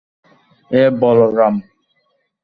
[0.71, 1.55] এই, বলরাম।